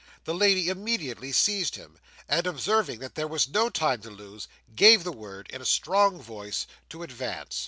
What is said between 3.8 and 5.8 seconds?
to lose, gave the word, in a